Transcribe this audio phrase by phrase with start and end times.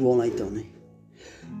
[0.00, 0.64] Vamos lá então, né?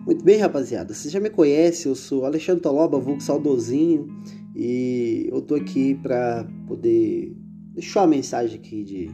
[0.06, 0.94] Muito bem, rapaziada.
[0.94, 4.08] Você já me conhece, eu sou Alexandre Toloba, vulgo saudosinho,
[4.54, 7.36] e eu tô aqui para poder
[7.74, 9.10] deixar uma mensagem aqui de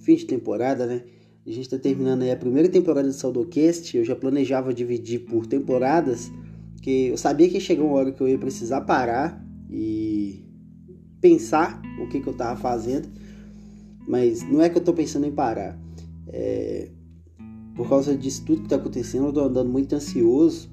[0.00, 1.02] fim de temporada, né?
[1.46, 5.46] A gente tá terminando aí a primeira temporada do Saudocast, eu já planejava dividir por
[5.46, 6.30] temporadas,
[6.82, 10.44] que eu sabia que chegou uma hora que eu ia precisar parar e
[11.20, 13.08] pensar o que, que eu tava fazendo,
[14.08, 15.78] mas não é que eu tô pensando em parar.
[16.28, 16.88] É,
[17.76, 20.70] por causa disso tudo que está acontecendo, eu tô andando muito ansioso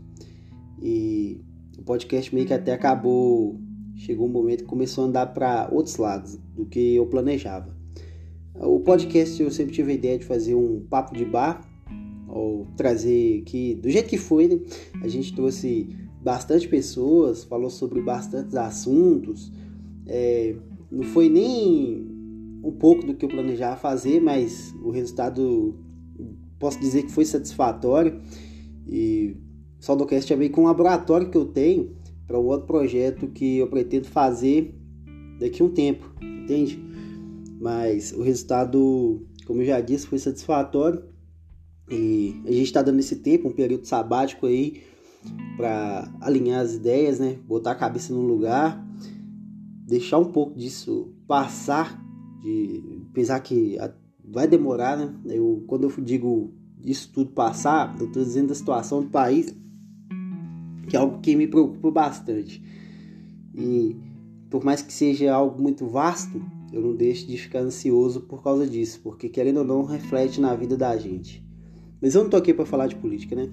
[0.82, 1.42] e
[1.78, 3.60] o podcast meio que até acabou.
[3.96, 7.76] Chegou um momento que começou a andar para outros lados do que eu planejava.
[8.56, 11.62] O podcast eu sempre tive a ideia de fazer um papo de bar,
[12.28, 14.60] ou trazer que, do jeito que foi, né?
[15.02, 15.90] a gente trouxe
[16.24, 19.52] bastante pessoas, falou sobre bastantes assuntos.
[20.08, 20.56] É,
[20.92, 22.08] não foi nem
[22.64, 25.76] um pouco do que eu planejava fazer, mas o resultado
[26.64, 28.22] posso dizer que foi satisfatório.
[28.88, 29.36] E
[29.78, 31.94] o Saudocast é meio com um laboratório que eu tenho
[32.26, 34.74] para um outro projeto que eu pretendo fazer
[35.42, 36.82] daqui a um tempo, entende?
[37.60, 41.04] Mas o resultado, como eu já disse, foi satisfatório.
[41.92, 44.84] E a gente está dando esse tempo, um período sabático aí,
[45.58, 47.40] para alinhar as ideias, né?
[47.46, 48.82] Botar a cabeça no lugar,
[49.86, 52.02] deixar um pouco disso passar,
[52.42, 53.78] de pensar que
[54.24, 55.14] vai demorar, né?
[55.26, 59.56] Eu, quando eu digo isso tudo passar, eu estou dizendo da situação do país,
[60.88, 62.64] que é algo que me preocupa bastante.
[63.56, 63.96] E
[64.50, 68.68] por mais que seja algo muito vasto, eu não deixo de ficar ansioso por causa
[68.68, 71.44] disso, porque querendo ou não, reflete na vida da gente.
[72.02, 73.50] Mas eu não tô aqui para falar de política, né?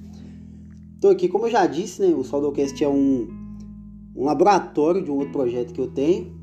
[1.01, 2.09] Tô aqui, como eu já disse, né?
[2.09, 3.29] O Soldocast é um,
[4.15, 6.39] um laboratório de um outro projeto que eu tenho.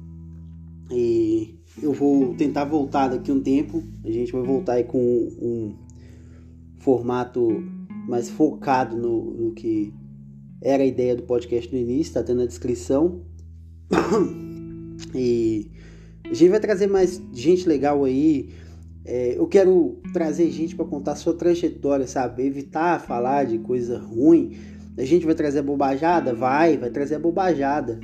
[0.89, 3.83] E eu vou tentar voltar daqui um tempo.
[4.03, 5.75] A gente vai voltar aí com um
[6.80, 7.64] formato
[8.07, 9.94] mais focado no, no que
[10.62, 13.22] era a ideia do podcast no início, tá tendo a descrição.
[15.13, 15.69] e
[16.25, 18.50] a gente vai trazer mais gente legal aí.
[19.06, 22.46] É, eu quero trazer gente para contar sua trajetória, sabe?
[22.46, 24.57] Evitar falar de coisa ruim.
[24.97, 26.34] A gente vai trazer a bobajada?
[26.34, 28.00] Vai, vai trazer a bobajada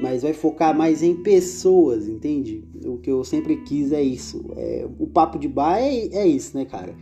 [0.00, 2.64] mas vai focar mais em pessoas, entende?
[2.84, 4.52] O que eu sempre quis é isso.
[4.56, 6.94] É, o papo de bar é, é isso, né, cara?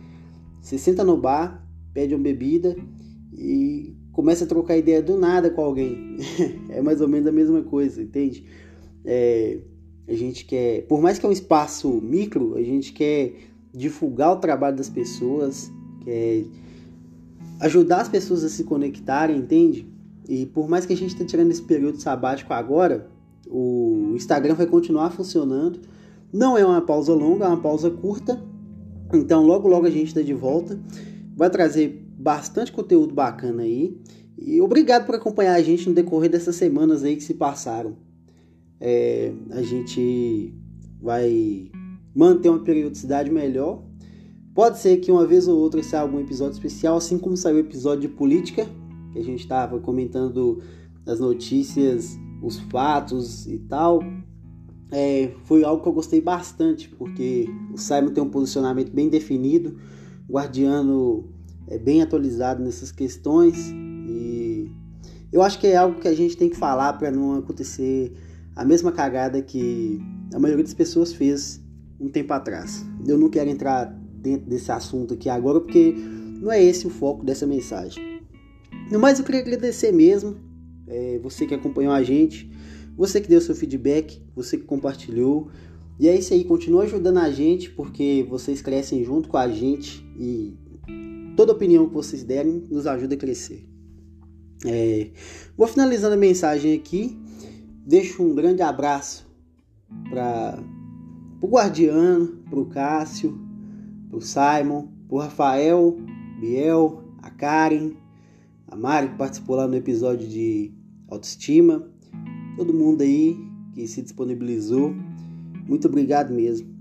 [0.61, 2.75] Você senta no bar, pede uma bebida
[3.33, 6.17] e começa a trocar ideia do nada com alguém.
[6.69, 8.43] é mais ou menos a mesma coisa, entende?
[9.05, 9.59] É,
[10.07, 13.35] a gente quer, por mais que é um espaço micro, a gente quer
[13.73, 15.71] divulgar o trabalho das pessoas,
[16.03, 16.45] quer
[17.59, 19.87] ajudar as pessoas a se conectarem, entende?
[20.27, 23.09] E por mais que a gente esteja tirando esse período sabático agora,
[23.49, 25.79] o Instagram vai continuar funcionando.
[26.31, 28.41] Não é uma pausa longa, é uma pausa curta.
[29.13, 30.79] Então logo logo a gente está de volta.
[31.35, 33.97] Vai trazer bastante conteúdo bacana aí.
[34.37, 37.95] E obrigado por acompanhar a gente no decorrer dessas semanas aí que se passaram.
[38.79, 40.53] É, a gente
[41.01, 41.71] vai
[42.13, 43.83] manter uma periodicidade melhor.
[44.53, 47.59] Pode ser que uma vez ou outra saia algum episódio especial, assim como saiu o
[47.59, 48.67] episódio de política,
[49.11, 50.61] que a gente estava comentando
[51.05, 54.01] as notícias, os fatos e tal,
[54.91, 59.77] é, foi algo que eu gostei bastante, porque o Simon tem um posicionamento bem definido,
[60.27, 61.29] o Guardiano
[61.67, 64.71] é bem atualizado nessas questões e
[65.31, 68.13] eu acho que é algo que a gente tem que falar para não acontecer
[68.55, 70.01] a mesma cagada que
[70.33, 71.61] a maioria das pessoas fez
[71.99, 72.85] um tempo atrás.
[73.05, 73.85] Eu não quero entrar
[74.15, 75.93] dentro desse assunto aqui agora porque
[76.41, 78.16] não é esse o foco dessa mensagem.
[78.89, 80.37] No mais, eu queria agradecer mesmo
[80.87, 82.49] é, você que acompanhou a gente,
[82.95, 85.49] você que deu seu feedback, você que compartilhou.
[85.99, 90.05] E é isso aí, continua ajudando a gente, porque vocês crescem junto com a gente
[90.17, 90.55] e
[91.35, 93.67] toda opinião que vocês derem nos ajuda a crescer.
[94.65, 95.11] É,
[95.57, 97.17] vou finalizando a mensagem aqui.
[97.85, 99.27] Deixo um grande abraço
[100.09, 100.59] para
[101.41, 103.37] o Guardiano, para o Cássio,
[104.09, 105.97] para o Simon, para o Rafael,
[106.39, 107.91] Biel, a Karen,
[108.67, 110.73] a Mari que participou lá no episódio de
[111.07, 111.89] autoestima,
[112.55, 113.37] todo mundo aí
[113.73, 114.93] que se disponibilizou,
[115.67, 116.75] muito obrigado mesmo.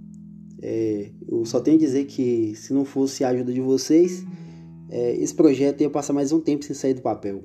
[0.62, 4.25] É, eu só tenho a dizer que se não fosse a ajuda de vocês,
[4.88, 7.43] é, esse projeto ia passar mais um tempo sem sair do papel.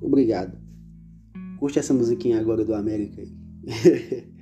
[0.00, 0.58] Obrigado.
[1.58, 3.32] Curte essa musiquinha agora do América aí.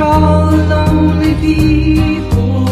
[0.00, 2.66] all lonely people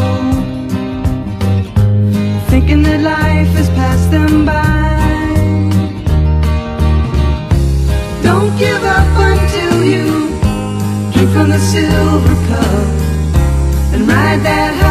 [2.49, 4.53] thinking that life has passed them by.
[8.23, 10.07] Don't give up until you
[11.13, 12.87] drink from the silver cup
[13.93, 14.84] and ride that high.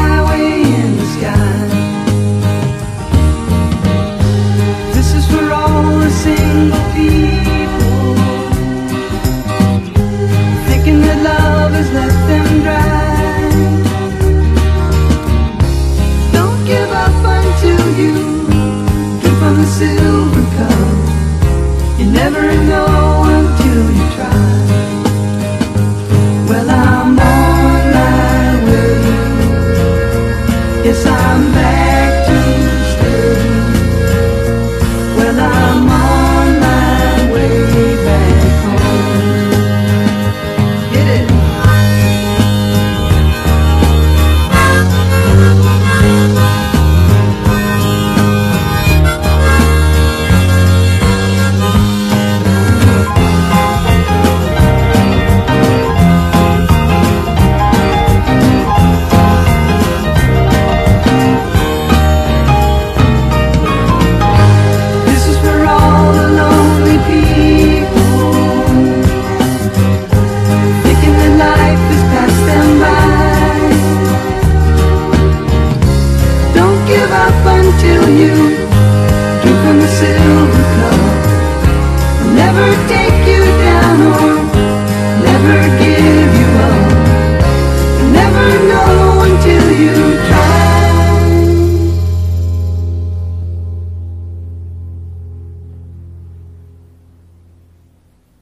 [17.96, 18.12] you
[18.46, 21.98] drink from the silver cup.
[21.98, 22.93] You never know.